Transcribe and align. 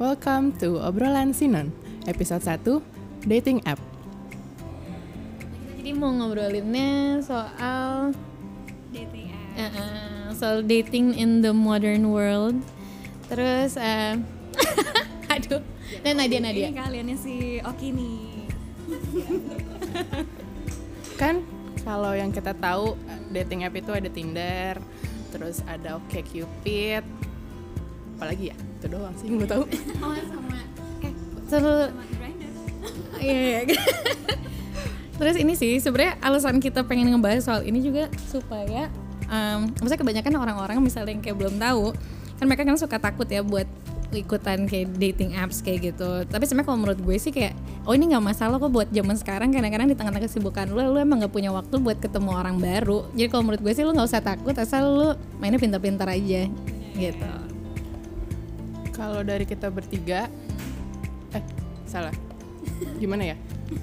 Welcome 0.00 0.56
to 0.64 0.80
Obrolan 0.80 1.36
Sinon, 1.36 1.68
episode 2.08 2.40
1, 2.40 3.28
Dating 3.28 3.60
App. 3.68 3.76
Jadi 5.76 5.92
mau 5.92 6.08
ngobrolinnya 6.08 7.20
soal 7.20 8.16
dating 8.88 9.28
app. 9.36 9.60
uh, 9.60 9.68
uh, 9.68 10.24
soal 10.32 10.64
dating 10.64 11.12
in 11.12 11.44
the 11.44 11.52
modern 11.52 12.08
world. 12.08 12.56
Terus 13.28 13.76
uh, 13.76 14.16
aduh, 15.36 15.60
dan 16.00 16.16
Nadia 16.16 16.40
Nadia. 16.40 16.72
Ini 16.72 16.80
kaliannya 16.80 17.16
si 17.20 17.60
Oki 17.60 17.92
nih. 17.92 18.48
Kan 21.20 21.44
kalau 21.84 22.16
yang 22.16 22.32
kita 22.32 22.56
tahu 22.56 22.96
dating 23.28 23.68
app 23.68 23.76
itu 23.76 23.92
ada 23.92 24.08
Tinder, 24.08 24.80
terus 25.28 25.60
ada 25.68 26.00
OkCupid, 26.00 27.04
apalagi 28.16 28.56
ya? 28.56 28.71
Itu 28.82 28.86
doang 28.90 29.14
sih 29.14 29.30
gue 29.30 29.46
tahu. 29.46 29.62
Oh 30.02 30.10
sama 30.26 30.58
eh 31.06 31.12
terus 31.14 31.46
Sama 31.46 32.02
Grindr. 32.18 32.50
iya 33.22 33.62
iya. 33.62 33.78
Terus 35.22 35.36
ini 35.38 35.54
sih 35.54 35.78
sebenarnya 35.78 36.18
alasan 36.18 36.58
kita 36.58 36.82
pengen 36.82 37.14
ngebahas 37.14 37.46
soal 37.46 37.62
ini 37.62 37.78
juga 37.78 38.10
supaya 38.26 38.90
um, 39.30 39.70
maksudnya 39.78 40.02
kebanyakan 40.02 40.34
orang-orang 40.34 40.82
misalnya 40.82 41.14
yang 41.14 41.22
kayak 41.22 41.38
belum 41.38 41.62
tahu 41.62 41.94
kan 42.42 42.44
mereka 42.50 42.66
kan 42.66 42.74
suka 42.74 42.98
takut 42.98 43.30
ya 43.30 43.46
buat 43.46 43.70
ikutan 44.12 44.66
kayak 44.68 44.98
dating 44.98 45.32
apps 45.38 45.62
kayak 45.62 45.94
gitu. 45.94 46.26
Tapi 46.26 46.42
sebenarnya 46.44 46.68
kalau 46.68 46.78
menurut 46.82 47.00
gue 47.00 47.16
sih 47.16 47.30
kayak 47.30 47.54
oh 47.86 47.94
ini 47.94 48.12
nggak 48.12 48.24
masalah 48.34 48.58
kok 48.58 48.68
buat 48.68 48.90
zaman 48.90 49.16
sekarang 49.16 49.54
kadang-kadang 49.54 49.88
di 49.88 49.96
tengah-tengah 49.96 50.26
kesibukan 50.26 50.66
lu 50.68 50.82
lu 50.90 50.98
emang 51.00 51.22
nggak 51.22 51.32
punya 51.32 51.54
waktu 51.54 51.78
buat 51.78 52.02
ketemu 52.02 52.30
orang 52.34 52.58
baru. 52.58 53.06
Jadi 53.14 53.28
kalau 53.30 53.42
menurut 53.46 53.62
gue 53.62 53.72
sih 53.72 53.86
lu 53.86 53.94
nggak 53.94 54.08
usah 54.10 54.20
takut 54.20 54.52
asal 54.58 54.82
lu 54.84 55.08
mainnya 55.38 55.62
pintar-pintar 55.62 56.10
aja 56.10 56.50
gitu. 56.98 57.32
Kalau 58.92 59.24
dari 59.24 59.48
kita 59.48 59.72
bertiga, 59.72 60.28
eh 61.32 61.44
salah, 61.88 62.12
gimana 63.00 63.32
ya? 63.32 63.36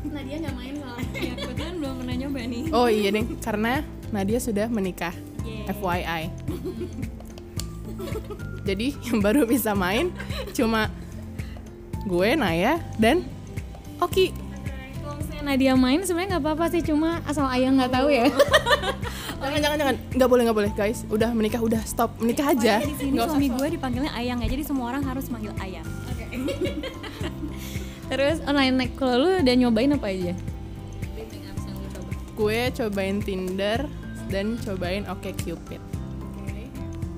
Nadia 0.06 0.38
nggak 0.38 0.56
main 0.56 0.74
soalnya. 0.78 1.08
Ya, 1.30 1.34
kebetulan 1.34 1.74
belum 1.82 1.94
pernah 2.06 2.16
nyoba 2.16 2.40
nih. 2.46 2.64
Oh 2.70 2.88
iya 2.88 3.10
deh, 3.10 3.26
karena 3.42 3.82
Nadia 4.14 4.40
sudah 4.40 4.70
menikah, 4.70 5.14
Yeay. 5.42 5.74
FYI. 5.74 6.24
Jadi 8.70 8.88
yang 9.10 9.20
baru 9.20 9.50
bisa 9.50 9.74
main 9.74 10.14
cuma 10.54 10.94
gue, 12.06 12.30
Naya, 12.38 12.78
dan 13.02 13.26
Oki. 14.00 14.32
Kalau 15.02 15.18
misalnya 15.18 15.44
Nadia 15.44 15.74
main 15.76 16.00
sebenarnya 16.06 16.38
nggak 16.38 16.44
apa-apa 16.46 16.66
sih 16.72 16.82
cuma 16.86 17.20
asal 17.26 17.50
ayah 17.50 17.74
nggak 17.74 17.92
tahu 17.92 18.08
ya. 18.14 18.30
Jangan 19.40 19.60
jangan 19.64 19.78
jangan, 19.80 19.96
nggak 20.20 20.30
boleh 20.30 20.44
nggak 20.44 20.58
boleh 20.60 20.72
guys. 20.76 21.00
Udah 21.08 21.32
menikah 21.32 21.64
udah 21.64 21.80
stop 21.88 22.12
menikah 22.20 22.52
aja. 22.52 22.84
Di 22.84 22.96
sini 23.00 23.16
suami 23.16 23.48
gue 23.48 23.68
dipanggilnya 23.80 24.12
Ayang 24.12 24.44
ya, 24.44 24.52
jadi 24.52 24.64
semua 24.68 24.92
orang 24.92 25.04
harus 25.08 25.32
manggil 25.32 25.56
Ayang. 25.64 25.88
Terus 28.12 28.44
online 28.44 28.76
naik 28.76 28.94
kalau 29.00 29.24
lu 29.24 29.30
udah 29.40 29.56
nyobain 29.56 29.96
apa 29.96 30.12
aja? 30.12 30.34
Dating 31.16 31.44
apps 31.48 31.64
yang 31.64 31.78
lu 31.80 31.88
coba. 31.88 32.12
Gue 32.36 32.60
cobain 32.76 33.18
Tinder 33.24 33.80
dan 34.28 34.60
cobain. 34.60 35.08
Oke. 35.08 35.32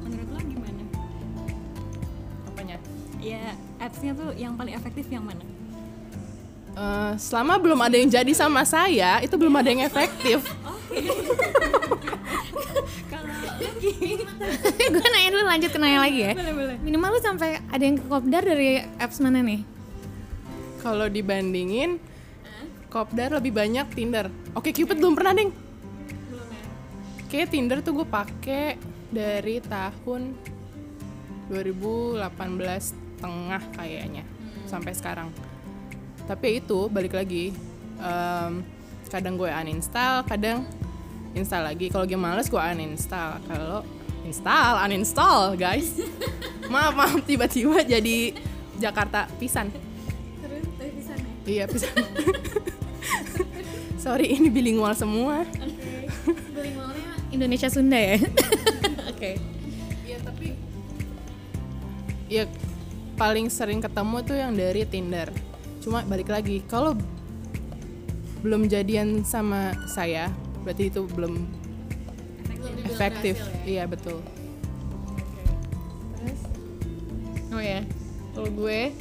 Menurut 0.06 0.30
lo 0.30 0.40
gimana? 0.46 0.84
Apanya? 2.54 2.78
Ya, 3.18 3.58
appsnya 3.82 4.14
tuh 4.14 4.30
yang 4.38 4.54
paling 4.54 4.78
efektif 4.78 5.10
yang 5.10 5.26
mana? 5.26 5.42
Eh, 6.72 7.14
selama 7.20 7.60
belum 7.60 7.80
ada 7.84 7.96
yang 8.00 8.08
jadi 8.08 8.32
sama 8.32 8.64
saya, 8.64 9.20
itu 9.20 9.36
belum 9.36 9.52
ada 9.58 9.68
yang 9.74 9.84
efektif. 9.84 10.40
Oki. 13.82 14.22
gue 14.94 15.08
nanya 15.10 15.30
dulu 15.34 15.44
lanjut 15.50 15.70
ke 15.74 15.80
nanya 15.82 16.00
lagi 16.06 16.20
ya. 16.22 16.34
boleh 16.38 16.54
boleh. 16.54 16.76
Minimal 16.86 17.10
lu 17.18 17.20
sampai 17.26 17.58
ada 17.66 17.82
yang 17.82 17.98
ke 17.98 18.06
kopdar 18.06 18.46
dari 18.46 18.86
apps 19.02 19.18
mana 19.18 19.42
nih? 19.42 19.66
Kalau 20.86 21.10
dibandingin, 21.10 21.98
Kopdar 22.92 23.32
lebih 23.32 23.56
banyak 23.56 23.88
Tinder. 23.96 24.28
Oke 24.52 24.76
Cupid 24.76 25.00
belum 25.00 25.16
pernah 25.16 25.32
ding. 25.32 25.56
Belum 26.28 26.44
ya. 26.52 26.64
Kayak 27.32 27.48
Tinder 27.56 27.80
tuh 27.80 28.04
gue 28.04 28.08
pakai 28.08 28.76
dari 29.08 29.64
tahun 29.64 30.36
2018 31.48 32.20
tengah 33.24 33.64
kayaknya 33.80 34.28
sampai 34.68 34.92
sekarang. 34.92 35.32
Tapi 36.28 36.60
ya 36.60 36.60
itu 36.60 36.92
balik 36.92 37.16
lagi, 37.16 37.56
em, 37.96 38.60
kadang 39.08 39.40
gue 39.40 39.48
uninstall, 39.48 40.28
kadang 40.28 40.68
install 41.36 41.64
lagi. 41.72 41.88
Kalau 41.88 42.04
gue 42.04 42.20
males 42.20 42.48
gue 42.48 42.60
uninstall. 42.60 43.40
Kalau 43.48 43.82
install, 44.28 44.74
uninstall 44.88 45.56
guys. 45.56 45.98
maaf 46.72 46.96
maaf 46.96 47.20
tiba-tiba 47.28 47.84
jadi 47.84 48.36
Jakarta 48.80 49.28
pisan. 49.38 49.72
Terus 50.42 50.66
bisa 50.80 51.14
nih. 51.16 51.34
Iya 51.48 51.64
pisan. 51.68 51.94
Sorry 54.02 54.34
ini 54.34 54.50
bilingual 54.50 54.96
semua. 54.98 55.46
Oke. 55.46 56.10
Bilingualnya 56.56 57.12
Indonesia 57.30 57.70
Sunda 57.70 58.00
ya. 58.00 58.18
Oke. 59.12 59.38
Iya 60.08 60.18
tapi 60.26 60.58
ya 62.32 62.44
paling 63.20 63.52
sering 63.54 63.84
ketemu 63.84 64.18
tuh 64.26 64.38
yang 64.40 64.52
dari 64.58 64.82
Tinder. 64.90 65.30
Cuma 65.84 66.02
balik 66.06 66.34
lagi 66.34 66.66
kalau 66.66 66.98
belum 68.42 68.66
jadian 68.66 69.22
sama 69.22 69.78
saya 69.86 70.34
berarti 70.62 70.94
itu 70.94 71.02
belum 71.12 71.34
efektif. 72.86 73.36
Iya 73.66 73.90
betul. 73.90 74.22
Terus? 76.18 76.42
Oh 77.52 77.62
ya, 77.62 77.82
kalau 78.38 78.50
gue, 78.54 78.94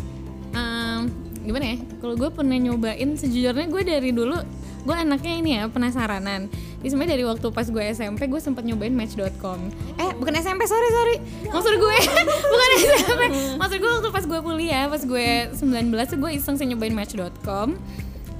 em, 0.56 1.00
gimana 1.44 1.64
ya? 1.74 1.76
Kalau 2.00 2.14
gue 2.16 2.30
pernah 2.32 2.56
nyobain, 2.56 3.10
sejujurnya 3.14 3.66
gue 3.68 3.82
dari 3.84 4.10
dulu, 4.10 4.40
gue 4.84 4.96
anaknya 4.96 5.32
ini 5.36 5.50
ya 5.60 5.68
penasaranan. 5.68 6.48
Jadi 6.80 6.88
sebenarnya 6.96 7.12
dari 7.20 7.24
waktu 7.28 7.46
pas 7.52 7.68
gue 7.68 7.84
SMP, 7.92 8.24
gue 8.24 8.40
sempat 8.40 8.64
nyobain 8.64 8.96
Match.com. 8.96 9.60
Eh, 10.00 10.10
bukan 10.16 10.32
SMP, 10.40 10.64
sorry 10.64 10.88
sorry. 10.88 11.16
Maksud 11.52 11.76
gue, 11.76 11.96
bukan 12.56 12.68
SMP. 12.80 13.22
Maksud 13.60 13.76
gue 13.84 13.90
waktu 14.00 14.08
pas 14.08 14.24
gue 14.24 14.40
kuliah, 14.40 14.84
pas 14.88 15.02
gue 15.04 15.28
19 15.52 15.60
tuh 16.08 16.16
gue 16.16 16.30
iseng 16.32 16.56
sih 16.56 16.64
nyobain 16.64 16.96
Match.com. 16.96 17.76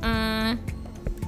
Eh, 0.01 0.53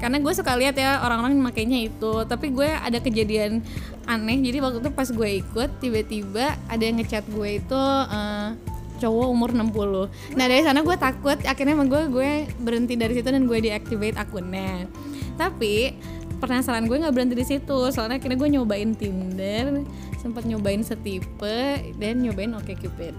karena 0.03 0.19
gue 0.19 0.35
suka 0.35 0.59
lihat 0.59 0.75
ya 0.75 0.99
orang-orang 1.07 1.39
makainya 1.39 1.87
itu. 1.87 2.27
Tapi 2.27 2.51
gue 2.51 2.67
ada 2.67 2.99
kejadian 2.99 3.63
aneh. 4.11 4.43
Jadi 4.43 4.59
waktu 4.59 4.79
itu 4.83 4.91
pas 4.91 5.07
gue 5.07 5.29
ikut 5.39 5.71
tiba-tiba 5.79 6.59
ada 6.67 6.83
yang 6.83 6.99
ngechat 6.99 7.23
gue 7.31 7.63
itu 7.63 7.83
eh, 8.11 8.51
cowok 8.99 9.27
umur 9.35 9.51
60 9.51 10.39
nah 10.39 10.47
dari 10.51 10.67
sana 10.67 10.83
gue 10.83 10.97
takut. 10.99 11.39
Akhirnya 11.47 11.79
emang 11.79 11.87
gue 11.87 12.03
gue 12.11 12.31
berhenti 12.59 12.99
dari 12.99 13.15
situ 13.15 13.31
dan 13.31 13.47
gue 13.47 13.59
deactivate 13.62 14.19
akunnya. 14.19 14.91
Tapi 15.39 15.95
penasaran 16.43 16.91
gue 16.91 16.99
nggak 16.99 17.15
berhenti 17.15 17.39
di 17.39 17.47
situ. 17.47 17.79
Soalnya 17.95 18.19
akhirnya 18.19 18.43
gue 18.43 18.51
nyobain 18.59 18.91
Tinder 18.99 19.87
sempat 20.19 20.43
nyobain 20.51 20.83
setipe 20.83 21.95
dan 22.03 22.27
nyobain 22.27 22.51
OkCupid. 22.59 23.15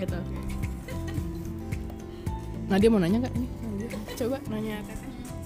Gitu. 0.00 0.18
Nah 2.72 2.76
dia 2.80 2.88
mau 2.88 3.00
nanya 3.04 3.28
nggak 3.28 3.34
ini? 3.36 3.48
Coba. 4.16 4.40
Nanya. 4.48 4.80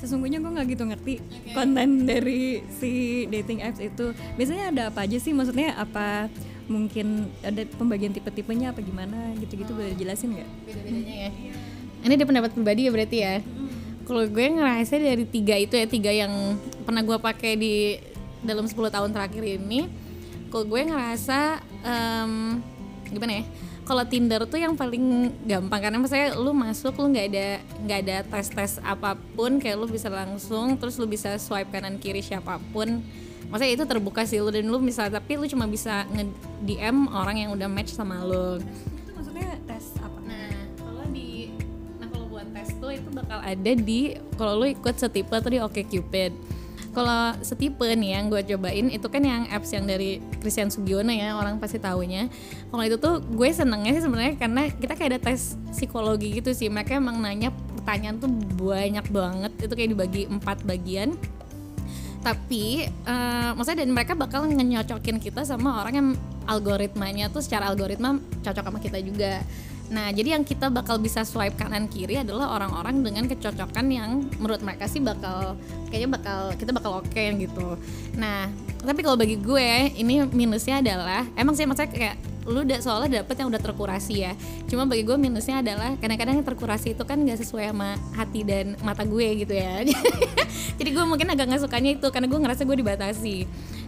Sesungguhnya 0.00 0.40
gue 0.40 0.50
nggak 0.50 0.66
gitu 0.72 0.84
ngerti 0.88 1.14
konten 1.52 2.08
dari 2.08 2.64
si 2.72 3.24
dating 3.28 3.60
apps 3.60 3.78
itu. 3.84 4.16
Biasanya 4.40 4.64
ada 4.72 4.82
apa 4.88 5.04
aja 5.04 5.20
sih? 5.20 5.36
Maksudnya 5.36 5.76
apa 5.76 6.32
mungkin 6.70 7.26
ada 7.42 7.66
pembagian 7.74 8.14
tipe-tipenya 8.14 8.70
apa 8.70 8.78
gimana 8.78 9.34
gitu-gitu 9.42 9.74
boleh 9.74 9.90
jelasin 9.98 10.38
nggak? 10.38 10.48
beda-bedanya 10.70 11.14
ya 11.26 11.30
ini 12.06 12.14
dia 12.16 12.26
pendapat 12.30 12.50
pribadi 12.54 12.86
ya 12.88 12.90
berarti 12.94 13.16
ya 13.20 13.34
kalau 14.08 14.22
gue 14.26 14.46
ngerasa 14.54 14.94
dari 14.98 15.26
tiga 15.26 15.54
itu 15.58 15.74
ya 15.76 15.86
tiga 15.86 16.10
yang 16.10 16.56
pernah 16.82 17.02
gue 17.04 17.18
pakai 17.20 17.52
di 17.58 17.98
dalam 18.40 18.64
10 18.64 18.74
tahun 18.74 19.10
terakhir 19.12 19.44
ini 19.44 19.86
kalau 20.48 20.64
gue 20.66 20.80
ngerasa 20.82 21.60
em, 21.84 22.58
gimana 23.12 23.42
ya 23.42 23.44
kalau 23.90 24.06
Tinder 24.06 24.46
tuh 24.46 24.62
yang 24.62 24.78
paling 24.78 25.34
gampang 25.42 25.82
karena 25.82 25.98
misalnya 25.98 26.38
lu 26.38 26.54
masuk 26.54 26.94
lu 27.02 27.10
nggak 27.10 27.26
ada 27.34 27.46
nggak 27.58 27.98
ada 28.06 28.16
tes 28.22 28.46
tes 28.46 28.72
apa 28.86 29.18
pun 29.34 29.58
kayak 29.58 29.82
lu 29.82 29.90
bisa 29.90 30.06
langsung 30.06 30.78
terus 30.78 30.94
lu 30.94 31.10
bisa 31.10 31.34
swipe 31.42 31.74
kanan 31.74 31.98
kiri 31.98 32.22
siapa 32.22 32.62
pun 32.70 33.02
maksudnya 33.50 33.74
itu 33.74 33.82
terbuka 33.90 34.22
sih 34.22 34.38
lu 34.38 34.54
dan 34.54 34.70
lu 34.70 34.78
bisa 34.78 35.10
tapi 35.10 35.34
lu 35.34 35.42
cuma 35.50 35.66
bisa 35.66 36.06
nge 36.14 36.22
DM 36.62 37.10
orang 37.10 37.42
yang 37.42 37.50
udah 37.50 37.66
match 37.66 37.90
sama 37.90 38.22
lu 38.22 38.62
Itu 39.02 39.10
maksudnya 39.10 39.58
tes 39.66 39.90
apa? 39.98 40.18
Nah, 40.22 40.54
kalau 40.78 41.04
di 41.10 41.50
nah 41.98 42.06
kalau 42.14 42.26
buat 42.30 42.46
tes 42.54 42.70
tuh 42.78 42.94
itu 42.94 43.08
bakal 43.10 43.42
ada 43.42 43.72
di 43.74 44.14
kalau 44.38 44.62
lu 44.62 44.70
ikut 44.70 44.94
setipe 45.02 45.34
tuh 45.42 45.50
di 45.50 45.58
OkCupid. 45.58 46.59
Kalau 46.90 47.38
setipe 47.46 47.86
nih 47.86 48.18
yang 48.18 48.26
gue 48.26 48.42
cobain 48.42 48.90
itu 48.90 49.06
kan 49.06 49.22
yang 49.22 49.46
apps 49.46 49.70
yang 49.70 49.86
dari 49.86 50.18
Christian 50.42 50.74
Sugiono 50.74 51.14
ya 51.14 51.38
orang 51.38 51.62
pasti 51.62 51.78
taunya. 51.78 52.26
Kalau 52.66 52.82
itu 52.82 52.98
tuh 52.98 53.22
gue 53.22 53.48
senengnya 53.54 53.94
sih 53.94 54.02
sebenarnya 54.02 54.34
karena 54.34 54.66
kita 54.74 54.98
kayak 54.98 55.10
ada 55.14 55.20
tes 55.30 55.54
psikologi 55.70 56.42
gitu 56.42 56.50
sih. 56.50 56.66
Mereka 56.66 56.98
emang 56.98 57.22
nanya 57.22 57.54
pertanyaan 57.78 58.18
tuh 58.18 58.30
banyak 58.58 59.06
banget 59.08 59.52
itu 59.62 59.72
kayak 59.72 59.90
dibagi 59.94 60.22
empat 60.26 60.66
bagian 60.66 61.14
tapi 62.20 62.84
eh, 62.84 63.50
maksudnya 63.56 63.88
dan 63.88 63.90
mereka 63.96 64.12
bakal 64.12 64.44
ngenyocokin 64.44 65.16
kita 65.24 65.40
sama 65.48 65.80
orang 65.80 65.94
yang 65.96 66.08
algoritmanya 66.44 67.32
tuh 67.32 67.40
secara 67.40 67.72
algoritma 67.72 68.20
cocok 68.44 68.60
sama 68.60 68.78
kita 68.78 69.00
juga 69.00 69.40
Nah, 69.90 70.14
jadi 70.14 70.38
yang 70.38 70.46
kita 70.46 70.70
bakal 70.70 71.02
bisa 71.02 71.26
swipe 71.26 71.58
kanan 71.58 71.90
kiri 71.90 72.22
adalah 72.22 72.54
orang-orang 72.54 73.02
dengan 73.02 73.26
kecocokan 73.26 73.86
yang 73.90 74.22
menurut 74.38 74.62
mereka 74.62 74.86
sih 74.86 75.02
bakal 75.02 75.58
kayaknya 75.90 76.10
bakal 76.14 76.40
kita 76.54 76.70
bakal 76.70 77.02
oke 77.02 77.24
gitu. 77.42 77.74
Nah, 78.14 78.46
tapi 78.86 79.02
kalau 79.02 79.18
bagi 79.18 79.34
gue 79.34 79.90
ini 79.98 80.22
minusnya 80.30 80.78
adalah 80.78 81.26
emang 81.34 81.58
sih 81.58 81.66
maksudnya 81.66 81.90
kayak 81.90 82.16
lu 82.48 82.64
udah 82.64 82.80
soalnya 82.80 83.20
dapet 83.20 83.36
yang 83.42 83.50
udah 83.50 83.60
terkurasi 83.60 84.14
ya. 84.24 84.32
Cuma 84.70 84.86
bagi 84.86 85.02
gue 85.02 85.18
minusnya 85.18 85.60
adalah 85.60 85.98
kadang-kadang 85.98 86.40
terkurasi 86.46 86.96
itu 86.96 87.02
kan 87.04 87.20
gak 87.26 87.42
sesuai 87.42 87.74
sama 87.74 87.98
hati 88.16 88.46
dan 88.46 88.78
mata 88.80 89.02
gue 89.02 89.44
gitu 89.44 89.52
ya. 89.52 89.84
Jadi 90.78 90.88
gue 90.94 91.04
mungkin 91.04 91.28
agak 91.28 91.50
nggak 91.50 91.62
sukanya 91.66 91.90
itu 91.98 92.06
karena 92.08 92.26
gue 92.30 92.40
ngerasa 92.40 92.62
gue 92.64 92.76
dibatasi 92.78 93.36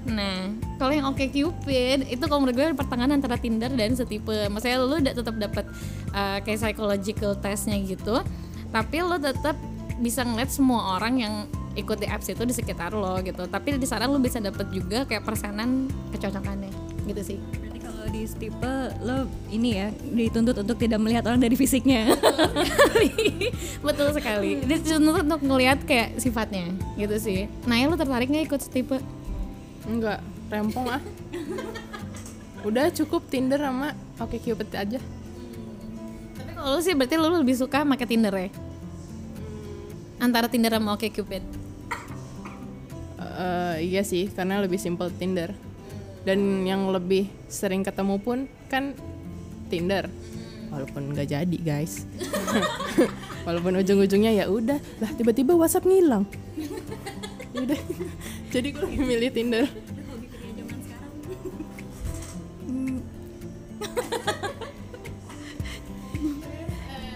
nah 0.02 0.50
kalau 0.82 0.90
yang 0.90 1.06
oke 1.06 1.22
cupid 1.30 2.10
itu 2.10 2.24
kalau 2.26 2.42
menurut 2.42 2.58
gue 2.58 2.66
pertengahan 2.74 3.14
antara 3.14 3.38
tinder 3.38 3.70
dan 3.70 3.94
setipe. 3.94 4.50
Maksudnya 4.50 4.82
lu 4.82 4.98
udah 4.98 5.14
tetap 5.14 5.36
dapat 5.38 5.64
uh, 6.10 6.42
kayak 6.42 6.58
psychological 6.58 7.38
testnya 7.38 7.78
gitu 7.82 8.18
tapi 8.72 9.04
lu 9.04 9.20
tetap 9.20 9.54
bisa 10.00 10.24
ngeliat 10.24 10.50
semua 10.50 10.98
orang 10.98 11.14
yang 11.20 11.34
ikut 11.76 12.00
di 12.00 12.08
apps 12.08 12.32
itu 12.32 12.42
di 12.42 12.56
sekitar 12.56 12.96
lo 12.96 13.20
gitu. 13.22 13.46
Tapi 13.46 13.76
di 13.76 13.86
sana 13.86 14.08
lo 14.08 14.18
bisa 14.18 14.40
dapet 14.40 14.66
juga 14.72 15.04
kayak 15.04 15.22
persenan 15.22 15.86
kecocokannya 16.10 16.72
gitu 17.06 17.22
sih. 17.22 17.38
Berarti 17.38 17.78
kalau 17.80 18.04
di 18.10 18.22
stipe 18.24 18.72
lo 19.04 19.28
ini 19.52 19.68
ya 19.78 19.88
dituntut 19.92 20.56
untuk 20.58 20.76
tidak 20.80 20.98
melihat 21.00 21.28
orang 21.28 21.40
dari 21.40 21.54
fisiknya. 21.54 22.16
betul. 23.84 24.08
Sekali. 24.16 24.64
Dituntut 24.64 25.24
untuk 25.28 25.40
ngelihat 25.44 25.84
kayak 25.84 26.18
sifatnya 26.18 26.72
gitu 26.96 27.16
sih. 27.20 27.40
Nah 27.68 27.76
ya 27.78 27.86
lo 27.88 27.96
tertarik 27.96 28.28
nggak 28.32 28.52
ikut 28.52 28.60
tipe 28.72 28.98
enggak 29.88 30.18
rempong 30.48 30.88
ah. 30.88 31.02
Udah 32.62 32.90
cukup 32.94 33.26
Tinder 33.26 33.58
sama 33.58 33.96
Oke 34.22 34.38
Cupid 34.38 34.70
aja. 34.74 35.00
Tapi 36.38 36.50
kalau 36.54 36.78
lo 36.78 36.80
sih 36.80 36.94
berarti 36.94 37.14
lo 37.18 37.28
lebih 37.34 37.58
suka 37.58 37.82
pakai 37.82 38.06
Tinder 38.06 38.34
ya? 38.34 38.48
Antara 40.22 40.46
Tinder 40.46 40.70
sama 40.70 40.94
Oke 40.94 41.10
Cupid 41.10 41.62
Eh, 43.32 43.76
iya 43.88 44.02
sih 44.04 44.28
karena 44.28 44.60
lebih 44.60 44.76
simple 44.76 45.08
Tinder. 45.16 45.50
Dan 46.22 46.62
yang 46.62 46.86
lebih 46.94 47.26
sering 47.50 47.82
ketemu 47.82 48.20
pun 48.22 48.38
kan 48.70 48.94
Tinder. 49.72 50.06
Walaupun 50.70 51.12
nggak 51.12 51.28
jadi 51.32 51.58
guys. 51.58 52.06
Walaupun 53.46 53.82
ujung-ujungnya 53.82 54.32
ya 54.32 54.46
udah 54.46 54.78
lah 55.02 55.10
tiba-tiba 55.18 55.56
WhatsApp 55.58 55.88
ngilang. 55.88 56.24
Udah 57.52 57.76
jadi 58.52 58.68
gue 58.68 58.82
lebih 58.84 59.00
milih 59.00 59.30
Tinder. 59.32 59.64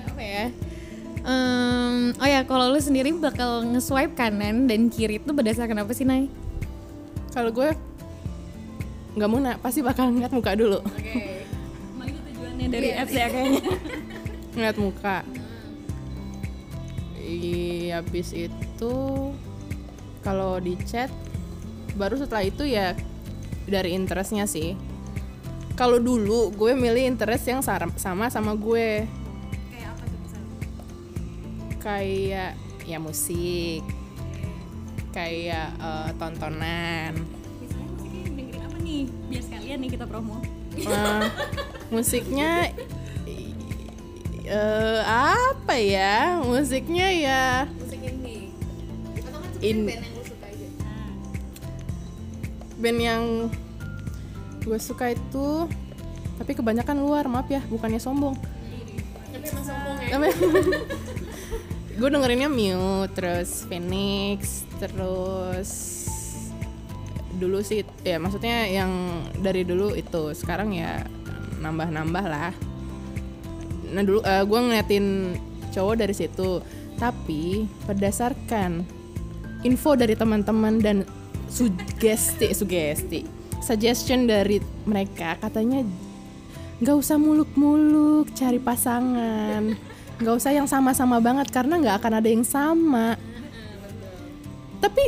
Apa 0.08 0.22
ya. 0.24 0.46
Em, 1.26 2.16
oh 2.16 2.28
ya 2.28 2.40
kalau 2.48 2.72
lu 2.72 2.80
sendiri 2.80 3.12
bakal 3.20 3.68
nge-swipe 3.68 4.16
kanan 4.16 4.64
dan 4.64 4.88
kiri 4.88 5.20
itu 5.20 5.30
berdasarkan 5.34 5.84
apa 5.84 5.92
sih 5.92 6.08
Nay? 6.08 6.32
kalau 7.36 7.52
gue 7.52 7.68
nggak 9.12 9.28
mau 9.28 9.36
nak 9.44 9.60
pasti 9.60 9.84
bakal 9.84 10.08
ngeliat 10.08 10.32
muka 10.32 10.56
dulu. 10.56 10.80
Emang 10.80 12.08
itu 12.08 12.20
tujuannya 12.32 12.66
dari 12.72 12.88
apps 12.96 13.12
ya 13.12 13.28
kayaknya. 13.28 13.62
ngeliat 14.56 14.76
muka. 14.80 15.20
Iya, 17.20 18.00
habis 18.00 18.32
itu 18.32 18.94
kalau 20.24 20.56
di 20.62 20.80
chat 20.88 21.12
baru 21.96 22.20
setelah 22.20 22.44
itu 22.44 22.62
ya 22.68 22.92
dari 23.66 23.96
interestnya 23.96 24.44
sih. 24.46 24.76
Kalau 25.76 26.00
dulu 26.00 26.52
gue 26.56 26.72
milih 26.72 27.04
interest 27.04 27.44
yang 27.48 27.60
sama 27.60 28.28
sama 28.28 28.52
gue. 28.56 29.04
Kayak 29.72 29.88
apa 29.92 30.02
tuh 30.08 30.18
misalnya? 30.24 30.56
Kayak 31.80 32.52
ya 32.86 32.98
musik, 33.00 33.82
kayak 35.12 35.68
eh, 35.76 36.10
tontonan. 36.16 37.12
Misalnya 37.60 37.88
musiknya 37.92 38.22
dengerin 38.24 38.62
apa 38.64 38.76
nih? 38.80 39.02
Biar 39.28 39.42
sekalian 39.42 39.78
nih 39.84 39.90
kita 39.96 40.04
promo. 40.08 40.38
Eh, 40.76 41.22
musiknya 41.94 42.72
eh 44.46 45.00
apa 45.02 45.74
ya? 45.74 46.38
Musiknya 46.38 47.08
ya 47.10 47.46
Musik 47.66 47.98
indie 47.98 48.54
Atau 49.18 49.42
kan 49.42 49.50
In- 49.58 49.86
band 49.90 49.98
yang 49.98 50.06
lu 50.06 50.06
suka 50.06 50.14
aja? 50.14 50.15
Band 52.76 52.98
yang 53.00 53.22
gue 54.66 54.78
suka 54.82 55.14
itu 55.14 55.70
tapi 56.36 56.52
kebanyakan 56.52 57.00
luar 57.00 57.24
maaf 57.32 57.48
ya 57.48 57.64
bukannya 57.72 57.96
sombong. 57.96 58.36
Tapi 59.32 59.46
emang 59.48 59.64
sombong 59.64 59.96
ya? 60.04 60.08
Gue 61.96 62.12
dengerinnya 62.12 62.52
Mute 62.52 63.16
terus 63.16 63.64
Phoenix 63.64 64.68
terus 64.76 65.70
dulu 67.40 67.64
sih 67.64 67.84
ya 68.04 68.20
maksudnya 68.20 68.68
yang 68.68 69.24
dari 69.40 69.64
dulu 69.64 69.96
itu. 69.96 70.36
Sekarang 70.36 70.76
ya 70.76 71.08
nambah-nambah 71.64 72.24
lah. 72.28 72.52
Nah 73.96 74.02
dulu 74.04 74.20
gue 74.20 74.60
ngeliatin 74.60 75.06
cowok 75.72 75.94
dari 76.04 76.12
situ 76.12 76.60
tapi 77.00 77.64
berdasarkan 77.88 78.84
info 79.64 79.96
dari 79.96 80.16
teman-teman 80.16 80.80
dan 80.80 80.96
sugesti 81.50 82.52
sugesti. 82.52 83.20
Suggestion 83.62 84.30
dari 84.30 84.62
mereka 84.86 85.34
katanya 85.42 85.82
nggak 86.76 86.96
usah 86.96 87.16
muluk-muluk 87.16 88.30
cari 88.36 88.60
pasangan. 88.60 89.74
Nggak 90.16 90.34
usah 90.36 90.52
yang 90.52 90.68
sama-sama 90.68 91.20
banget 91.20 91.48
karena 91.52 91.80
nggak 91.80 91.96
akan 92.04 92.12
ada 92.20 92.28
yang 92.28 92.44
sama. 92.44 93.16
Tapi 94.80 95.04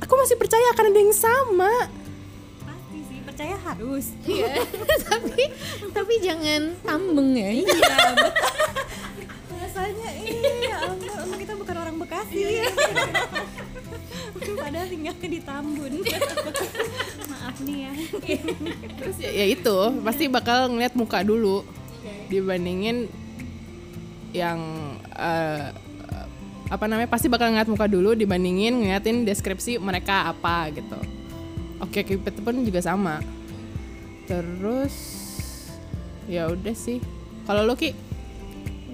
aku 0.00 0.14
masih 0.16 0.36
percaya 0.40 0.66
akan 0.72 0.86
ada 0.90 1.00
yang 1.00 1.14
sama. 1.16 1.72
Pasti 2.64 2.98
sih, 3.08 3.18
percaya 3.24 3.56
harus. 3.56 4.06
Iya. 4.26 4.64
Tapi 5.06 5.42
Tapi 5.92 6.14
jangan 6.24 6.62
tambeng 6.82 7.30
ya. 7.36 7.50
Rasanya 9.56 10.08
iya, 10.24 10.76
untung 10.88 11.36
kita 11.36 11.52
bukan 11.56 11.76
orang 11.76 11.96
Bekasi. 12.00 12.64
Ya. 12.64 12.68
Padahal 14.54 14.86
tinggalnya 14.86 15.28
di 15.28 15.40
Tambun. 15.42 15.92
Maaf 17.32 17.56
nih 17.66 17.78
ya. 17.82 17.92
terus 19.02 19.16
ya, 19.18 19.30
ya 19.34 19.46
itu 19.50 19.76
pasti 20.06 20.24
bakal 20.30 20.70
ngeliat 20.70 20.94
muka 20.94 21.26
dulu. 21.26 21.66
Dibandingin 22.30 23.10
yang 24.30 24.60
eh, 25.18 25.70
apa 26.66 26.84
namanya 26.90 27.06
pasti 27.06 27.30
bakal 27.30 27.54
ngeliat 27.54 27.70
muka 27.70 27.86
dulu 27.86 28.14
dibandingin 28.18 28.74
ngeliatin 28.74 29.22
deskripsi 29.22 29.78
mereka 29.78 30.30
apa 30.30 30.70
gitu. 30.74 30.98
Oke 31.78 32.02
Cupid 32.02 32.42
pun 32.42 32.62
juga 32.66 32.82
sama. 32.82 33.22
Terus 34.26 34.94
ya 36.26 36.50
udah 36.50 36.74
sih. 36.74 36.98
Kalau 37.46 37.62
lo 37.62 37.78
ki 37.78 38.05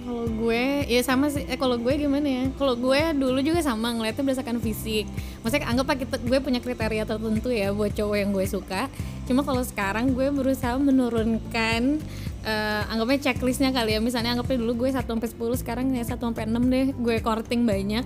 Kalau 0.03 0.27
gue, 0.27 0.83
ya 0.91 1.01
sama 1.07 1.31
sih. 1.31 1.47
Eh 1.47 1.55
kalau 1.55 1.79
gue 1.79 1.95
gimana 1.95 2.27
ya? 2.27 2.45
Kalau 2.59 2.75
gue 2.75 3.01
dulu 3.15 3.39
juga 3.39 3.63
sama 3.63 3.95
ngeliatnya 3.95 4.27
berdasarkan 4.27 4.59
fisik. 4.59 5.07
Maksudnya 5.47 5.71
anggap 5.71 5.95
kita 5.95 6.19
gue 6.19 6.39
punya 6.43 6.59
kriteria 6.59 7.07
tertentu 7.07 7.55
ya 7.55 7.71
buat 7.71 7.95
cowok 7.95 8.17
yang 8.19 8.35
gue 8.35 8.43
suka. 8.43 8.91
Cuma 9.31 9.47
kalau 9.47 9.63
sekarang 9.63 10.11
gue 10.11 10.35
berusaha 10.35 10.75
menurunkan 10.75 12.03
eh, 12.43 12.83
anggapnya 12.91 13.31
checklistnya 13.31 13.71
kali 13.71 13.95
ya. 13.95 14.01
Misalnya 14.03 14.35
anggapnya 14.35 14.59
dulu 14.59 14.87
gue 14.87 14.91
1 14.91 15.07
sampai 15.07 15.29
10, 15.31 15.63
sekarang 15.63 15.87
ya 15.95 16.03
1 16.03 16.19
sampai 16.19 16.51
6 16.51 16.59
deh. 16.67 16.87
Gue 16.99 17.17
courting 17.23 17.63
banyak. 17.63 18.03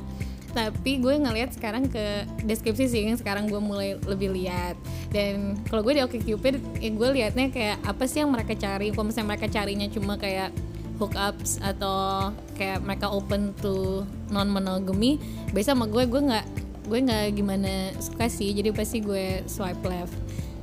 Tapi 0.52 1.00
gue 1.00 1.14
ngelihat 1.16 1.56
sekarang 1.56 1.88
ke 1.88 2.28
deskripsi 2.44 2.88
sih 2.88 3.08
yang 3.08 3.16
sekarang 3.16 3.48
gue 3.48 3.60
mulai 3.60 3.96
lebih 4.04 4.36
lihat. 4.36 4.76
Dan 5.08 5.56
kalau 5.68 5.80
gue 5.80 5.96
di 5.96 6.02
OkCupid, 6.04 6.80
ya 6.80 6.90
gue 6.92 7.08
liatnya 7.12 7.48
kayak 7.48 7.80
apa 7.88 8.04
sih 8.04 8.20
yang 8.20 8.32
mereka 8.32 8.52
cari. 8.52 8.92
Kalau 8.92 9.08
misalnya 9.08 9.36
mereka 9.36 9.48
carinya 9.48 9.88
cuma 9.88 10.20
kayak 10.20 10.52
hookups 10.96 11.60
atau 11.60 12.32
kayak 12.56 12.80
mereka 12.84 13.12
open 13.12 13.52
to 13.60 14.02
non 14.32 14.48
monogamy 14.48 15.20
biasa 15.52 15.76
sama 15.76 15.86
gue 15.86 16.08
gue 16.08 16.20
nggak 16.20 16.46
gue 16.86 16.98
nggak 17.02 17.24
gimana 17.34 17.92
suka 17.98 18.30
sih. 18.30 18.54
Jadi 18.54 18.70
pasti 18.70 19.02
gue 19.02 19.42
swipe 19.50 19.82
left. 19.84 20.14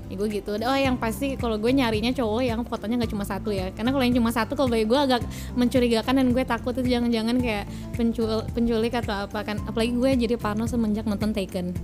Ya 0.08 0.16
gue 0.20 0.28
gitu. 0.32 0.56
Oh 0.56 0.78
yang 0.78 0.96
pasti 0.96 1.36
kalau 1.36 1.60
gue 1.60 1.72
nyarinya 1.72 2.12
cowok 2.16 2.42
yang 2.44 2.60
fotonya 2.64 2.96
nggak 3.04 3.12
cuma 3.12 3.26
satu 3.28 3.52
ya. 3.52 3.72
Karena 3.76 3.92
kalau 3.92 4.04
yang 4.04 4.16
cuma 4.16 4.32
satu 4.32 4.56
kalau 4.56 4.72
bagi 4.72 4.88
gue 4.88 5.00
agak 5.00 5.22
mencurigakan 5.60 6.14
dan 6.24 6.28
gue 6.32 6.44
takut 6.48 6.74
itu 6.80 6.88
jangan-jangan 6.88 7.36
kayak 7.44 7.66
pencul 7.96 8.44
penculik 8.56 8.94
atau 8.96 9.28
apa 9.28 9.40
kan. 9.44 9.60
Apalagi 9.68 9.94
gue 9.96 10.12
jadi 10.28 10.36
parno 10.40 10.66
semenjak 10.66 11.04
nonton 11.04 11.36
Taken. 11.36 11.76